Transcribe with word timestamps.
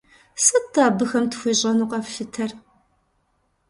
Сыт-тӀэ 0.43 0.81
абыхэм 0.87 1.25
тхуещӀэну 1.31 1.89
къэфлъытэр? 1.91 2.51